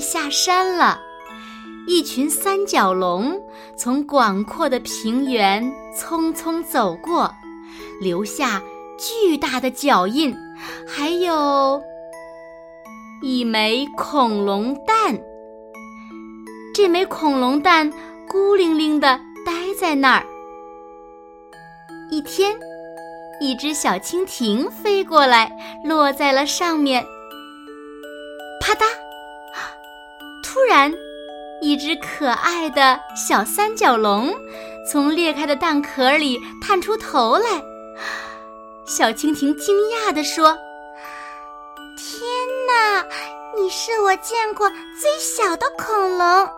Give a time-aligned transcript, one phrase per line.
[0.00, 1.00] 下山了，
[1.86, 3.40] 一群三角龙
[3.76, 7.32] 从广阔的平原匆匆走过，
[8.00, 8.62] 留下
[8.98, 10.36] 巨大的脚印，
[10.86, 11.80] 还有
[13.22, 15.18] 一枚恐龙蛋。
[16.74, 17.92] 这枚恐龙蛋
[18.28, 20.24] 孤零零地待在那儿。
[22.10, 22.56] 一天，
[23.40, 25.50] 一只小蜻蜓飞过来，
[25.84, 27.04] 落在了上面。
[30.78, 30.94] 然，
[31.60, 34.32] 一只可爱的小三角龙
[34.88, 37.60] 从裂开的蛋壳里探出头来。
[38.86, 40.56] 小蜻蜓惊讶地说
[41.98, 42.22] ：“天
[42.68, 43.04] 哪，
[43.60, 46.48] 你是我见过最小的恐龙！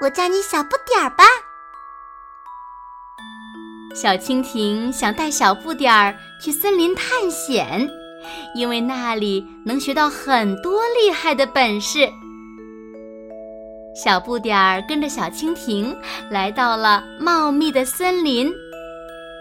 [0.00, 1.24] 我叫你小不点儿吧。”
[3.94, 7.86] 小蜻蜓想带小不点儿去森林探险，
[8.54, 12.10] 因为那里能学到很多厉害的本事。
[13.94, 15.94] 小不点儿跟着小蜻蜓
[16.30, 18.50] 来到了茂密的森林，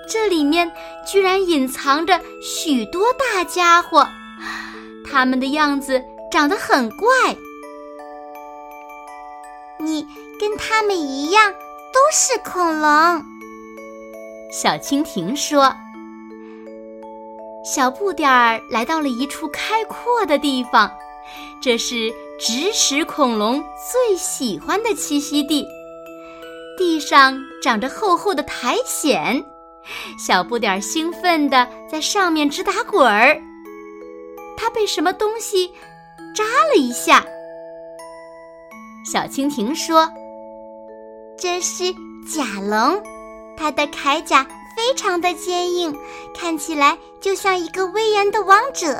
[0.09, 0.69] 这里面
[1.07, 4.05] 居然隐藏着许多大家伙，
[5.09, 7.07] 它们的样子长得很怪。
[9.79, 10.05] 你
[10.39, 13.23] 跟他们一样都是恐龙，
[14.51, 15.73] 小蜻蜓说。
[17.63, 20.91] 小不点儿来到了一处开阔的地方，
[21.61, 22.11] 这是。
[22.43, 25.63] 植食恐龙最喜欢的栖息地，
[26.75, 29.39] 地上长着厚厚的苔藓，
[30.17, 33.39] 小不点兴奋地在上面直打滚儿。
[34.57, 35.71] 它被什么东西
[36.35, 36.43] 扎
[36.73, 37.23] 了一下。
[39.05, 40.09] 小蜻蜓说
[41.37, 41.93] ：“这是
[42.27, 42.99] 甲龙，
[43.55, 44.43] 它的铠甲
[44.75, 45.95] 非常的坚硬，
[46.35, 48.97] 看起来就像一个威严的王者。”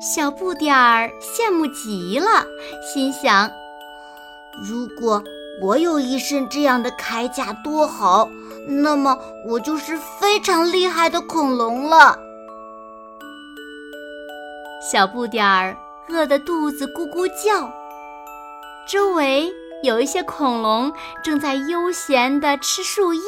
[0.00, 2.46] 小不点儿羡慕极了，
[2.82, 3.50] 心想
[4.62, 5.20] ：“如果
[5.60, 8.28] 我有一身这样的铠甲多好，
[8.68, 12.16] 那么我就是非常厉害的恐龙了。”
[14.80, 15.76] 小不点儿
[16.08, 17.68] 饿得肚子咕咕叫，
[18.88, 20.92] 周围有一些恐龙
[21.24, 23.20] 正在悠闲地吃树叶，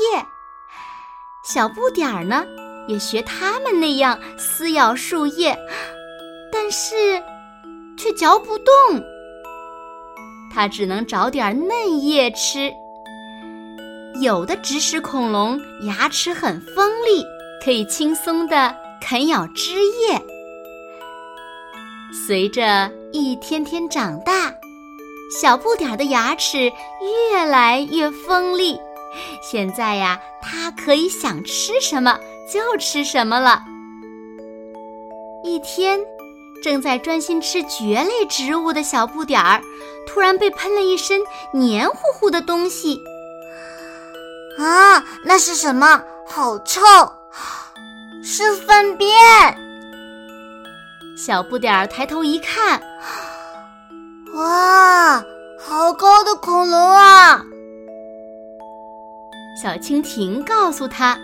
[1.43, 2.45] 小不点儿呢
[2.87, 5.59] 也学他们那样撕咬树叶。
[6.63, 6.95] 但是，
[7.97, 9.03] 却嚼不动。
[10.53, 12.71] 它只能找点嫩叶吃。
[14.21, 17.25] 有的植食恐龙牙齿很锋利，
[17.65, 20.23] 可以轻松地啃咬枝叶。
[22.27, 24.53] 随着一天天长大，
[25.41, 26.71] 小不点儿的牙齿
[27.33, 28.79] 越来越锋利。
[29.43, 32.21] 现在呀，它可以想吃什么
[32.53, 33.63] 就吃什么了。
[35.43, 35.99] 一天。
[36.63, 39.63] 正在专心吃蕨类植物的小不点儿，
[40.07, 41.21] 突然被喷了一身
[41.53, 43.01] 黏糊糊的东西。
[44.59, 46.03] 啊，那是什么？
[46.27, 46.81] 好臭！
[48.23, 49.09] 是粪便！
[51.17, 52.81] 小不点儿抬头一看，
[54.35, 55.23] 哇，
[55.59, 57.43] 好高的恐龙啊！
[59.63, 61.19] 小蜻蜓告诉他，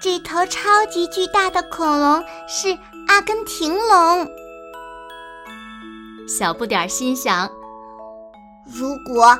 [0.00, 2.76] 这头超级巨大的恐龙是。
[3.06, 4.28] 阿根廷龙，
[6.28, 7.48] 小不点儿心想：
[8.66, 9.38] 如果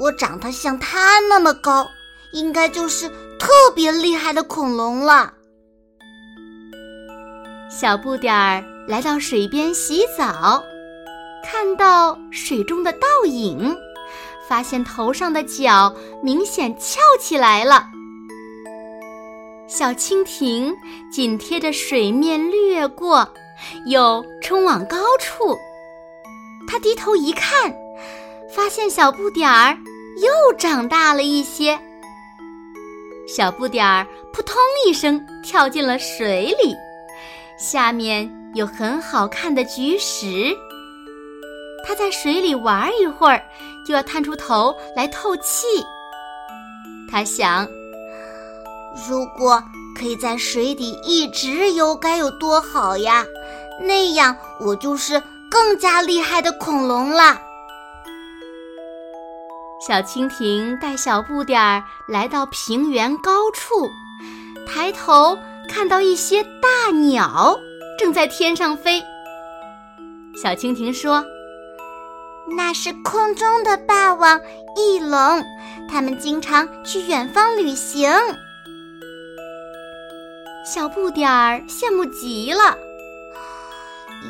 [0.00, 1.86] 我长得像它那么高，
[2.32, 3.08] 应该就是
[3.38, 5.32] 特别厉害的恐龙了。
[7.70, 10.62] 小不点儿来到水边洗澡，
[11.44, 13.76] 看到水中的倒影，
[14.48, 17.86] 发现头上的角明显翘起来了。
[19.66, 20.76] 小蜻蜓
[21.10, 23.26] 紧贴着水面掠过，
[23.86, 25.56] 又冲往高处。
[26.68, 27.74] 它低头一看，
[28.54, 29.76] 发现小不点儿
[30.22, 31.78] 又长大了一些。
[33.26, 34.56] 小不点儿扑通
[34.86, 36.76] 一声跳进了水里，
[37.58, 40.54] 下面有很好看的菊石。
[41.86, 43.42] 它在水里玩一会儿，
[43.86, 45.66] 就要探出头来透气。
[47.10, 47.66] 它想。
[49.08, 49.62] 如果
[49.98, 53.24] 可以在水底一直游，该有多好呀！
[53.80, 55.20] 那样我就是
[55.50, 57.40] 更加厉害的恐龙了。
[59.86, 63.88] 小蜻蜓带小不点儿来到平原高处，
[64.66, 65.36] 抬头
[65.68, 67.58] 看到一些大鸟
[67.98, 69.02] 正在天上飞。
[70.40, 71.24] 小蜻蜓说
[72.56, 74.40] ：“那是空中的霸王
[74.76, 75.44] 翼龙，
[75.90, 78.10] 它们经常去远方旅行。”
[80.64, 82.76] 小不点儿羡慕极了。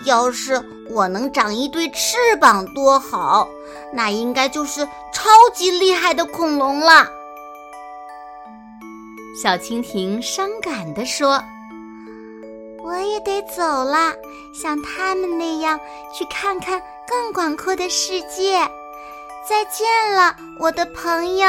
[0.05, 0.61] 要是
[0.91, 3.49] 我能长一对翅膀多好，
[3.93, 7.09] 那应该就是超级厉害的恐龙了。
[9.41, 11.41] 小蜻蜓伤感地说
[12.85, 14.13] ：“我也得走了，
[14.53, 15.79] 像他们那样
[16.13, 18.59] 去看看更广阔的世界。
[19.49, 21.47] 再见了，我的朋友。”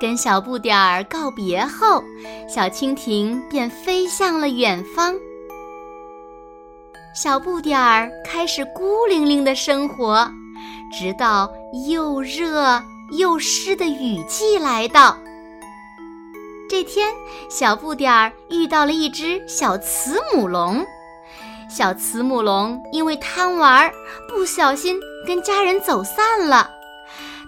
[0.00, 2.02] 跟小不点儿告别后，
[2.48, 5.14] 小蜻蜓便飞向了远方。
[7.14, 10.26] 小不点儿开始孤零零的生活，
[10.98, 11.52] 直到
[11.86, 12.82] 又热
[13.18, 15.18] 又湿的雨季来到。
[16.66, 17.12] 这天，
[17.50, 20.82] 小不点儿遇到了一只小慈母龙。
[21.68, 23.92] 小慈母龙因为贪玩，
[24.26, 26.70] 不小心跟家人走散了。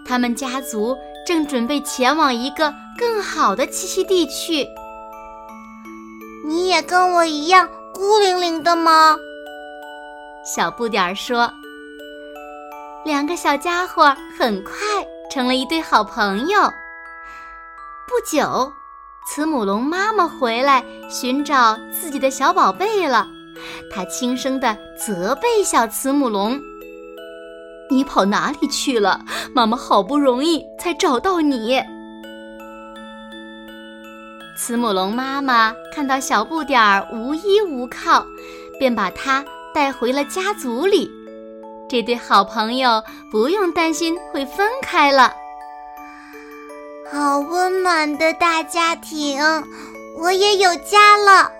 [0.06, 0.94] 他们家族。
[1.26, 4.66] 正准备前往一个更好的栖息地去。
[6.44, 9.16] 你也跟我一样孤零零的吗？
[10.44, 11.52] 小不点儿说。
[13.04, 14.74] 两个小家伙很快
[15.30, 16.60] 成了一对好朋友。
[18.08, 18.72] 不久，
[19.28, 23.26] 慈母龙妈妈回来寻找自己的小宝贝了，
[23.90, 26.60] 她轻声的责备小慈母龙。
[27.90, 29.20] 你跑哪里去了？
[29.55, 31.82] 妈妈好不容易才找到你。
[34.56, 38.25] 慈母龙妈妈看到小不点儿无依无靠，
[38.79, 39.44] 便把它
[39.75, 41.11] 带回了家族里。
[41.88, 45.32] 这对好朋友不用担心会分开了。
[47.11, 49.43] 好温暖的大家庭，
[50.19, 51.50] 我也有家了。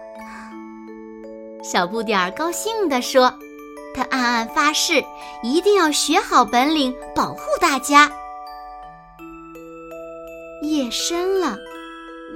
[1.63, 3.33] 小不点儿高兴地说。
[3.95, 5.05] 他暗暗发誓，
[5.43, 8.11] 一定要学好本领，保护大家。
[10.63, 11.57] 夜深了，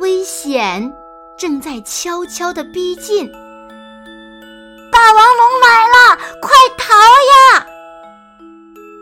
[0.00, 0.92] 危险
[1.38, 3.30] 正在悄悄地逼近。
[4.90, 6.94] 霸王龙来了，快逃
[7.54, 7.66] 呀！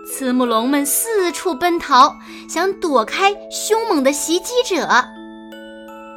[0.06, 2.14] 慈母龙们四处奔逃，
[2.48, 4.86] 想躲开凶猛的袭击者。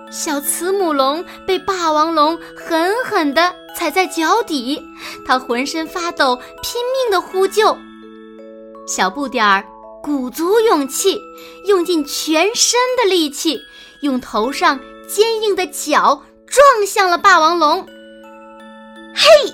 [0.10, 4.82] 小慈母龙被霸王龙狠狠地踩在脚底，
[5.26, 7.78] 它浑身发抖，拼命地呼救。
[8.88, 9.64] 小不点儿
[10.02, 11.22] 鼓足勇气，
[11.66, 13.60] 用尽全身的力气，
[14.02, 17.86] 用头上坚硬的角撞向了霸王龙。
[19.14, 19.54] 嘿！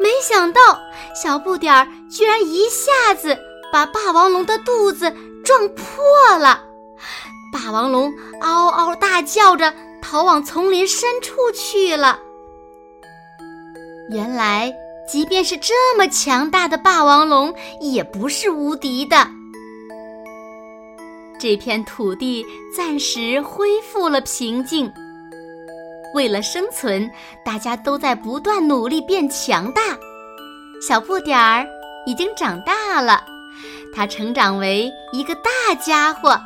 [0.00, 0.60] 没想到
[1.14, 3.38] 小不点儿居然一下子
[3.72, 6.64] 把霸王龙的肚子撞破了。
[7.52, 12.18] 霸王龙嗷嗷大叫着逃往丛林深处去了。
[14.10, 14.72] 原来，
[15.08, 19.28] 即便是这么强大的霸王龙，也不是无敌的。
[21.38, 22.44] 这片土地
[22.76, 24.92] 暂时恢复了平静。
[26.14, 27.08] 为了生存，
[27.44, 29.82] 大家都在不断努力变强大。
[30.82, 31.66] 小不点儿
[32.04, 33.24] 已经长大了，
[33.94, 36.38] 它成长为一个大家伙。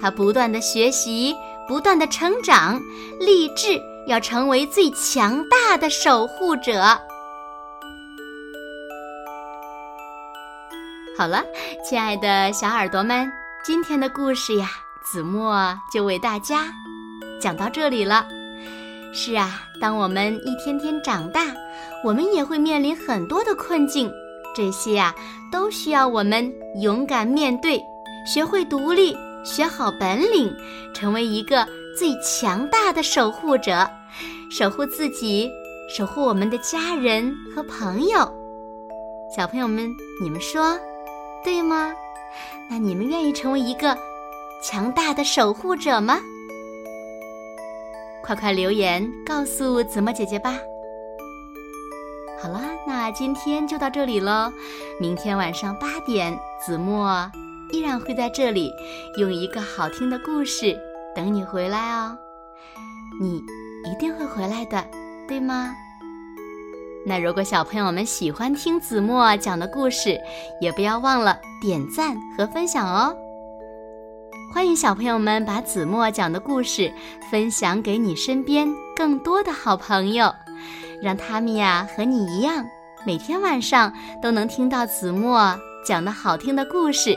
[0.00, 1.34] 他不断的学习，
[1.66, 2.80] 不断的成长，
[3.20, 6.98] 立志要成为最强大的守护者。
[11.16, 11.44] 好了，
[11.84, 13.30] 亲爱的小耳朵们，
[13.64, 14.68] 今天的故事呀，
[15.04, 16.72] 子墨就为大家
[17.40, 18.26] 讲到这里了。
[19.12, 21.46] 是啊，当我们一天天长大，
[22.04, 24.12] 我们也会面临很多的困境，
[24.54, 25.12] 这些呀，
[25.50, 27.82] 都需要我们勇敢面对，
[28.24, 29.16] 学会独立。
[29.48, 30.54] 学好本领，
[30.92, 33.88] 成为一个最强大的守护者，
[34.50, 35.50] 守护自己，
[35.88, 38.30] 守护我们的家人和朋友。
[39.34, 39.90] 小朋友们，
[40.22, 40.78] 你们说
[41.42, 41.94] 对吗？
[42.68, 43.96] 那你们愿意成为一个
[44.62, 46.18] 强大的守护者吗？
[48.22, 50.58] 快快留言告诉子墨姐姐吧。
[52.38, 54.52] 好了，那今天就到这里喽。
[55.00, 57.30] 明天晚上八点，子墨。
[57.72, 58.72] 依然会在这里，
[59.16, 60.78] 用一个好听的故事
[61.14, 62.16] 等你回来哦。
[63.20, 63.42] 你
[63.84, 64.84] 一定会回来的，
[65.26, 65.74] 对吗？
[67.06, 70.20] 那如果小朋友们喜欢听子墨讲的故事，
[70.60, 73.16] 也不要忘了点赞和分享哦。
[74.52, 76.90] 欢迎小朋友们把子墨讲的故事
[77.30, 80.34] 分享给你身边更多的好朋友，
[81.02, 82.64] 让他们呀和你一样，
[83.06, 87.16] 每天晚上都能听到子墨讲的好听的故事。